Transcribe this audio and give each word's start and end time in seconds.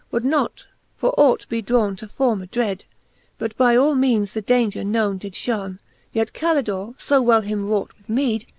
Would 0.09 0.25
not 0.25 0.65
for 0.97 1.13
ought 1.15 1.47
be 1.47 1.61
drawne 1.61 1.95
to 1.97 2.07
former 2.07 2.47
drede. 2.47 2.85
But 3.37 3.55
by 3.55 3.75
all 3.75 3.93
meanes 3.93 4.31
the 4.33 4.41
daunger 4.41 4.83
knowne 4.83 5.19
did 5.19 5.33
fhonne: 5.35 5.77
Yet 6.11 6.33
Calidore 6.33 6.95
fo 6.97 7.21
well 7.21 7.41
him 7.41 7.69
wrought 7.69 7.93
with 7.95 8.09
meed. 8.09 8.47